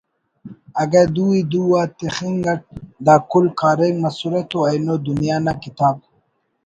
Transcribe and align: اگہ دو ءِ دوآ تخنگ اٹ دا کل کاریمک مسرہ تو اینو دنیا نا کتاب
اگہ 0.81 1.03
دو 1.15 1.25
ءِ 1.39 1.41
دوآ 1.51 1.81
تخنگ 1.97 2.43
اٹ 2.51 2.61
دا 3.05 3.15
کل 3.31 3.45
کاریمک 3.59 3.99
مسرہ 4.03 4.41
تو 4.49 4.59
اینو 4.69 4.95
دنیا 5.07 5.35
نا 5.45 5.53
کتاب 5.63 5.95